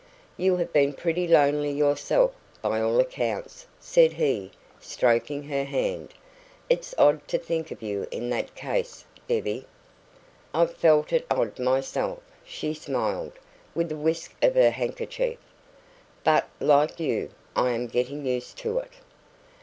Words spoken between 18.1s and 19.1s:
used to it."